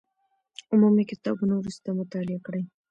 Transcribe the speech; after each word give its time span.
عمومي 0.73 1.03
کتابونه 1.11 1.53
وروسته 1.57 1.87
مطالعه 1.99 2.39
کړئ. 2.45 2.63